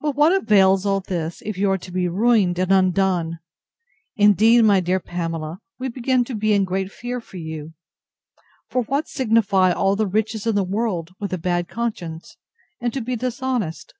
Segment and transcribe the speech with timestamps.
[0.00, 5.00] But what avails all this, if you are to be ruined and undone!—Indeed, my dear
[5.00, 7.74] Pamela, we begin to be in great fear for you;
[8.70, 12.36] for what signify all the riches in the world, with a bad conscience,
[12.80, 13.94] and to be dishonest!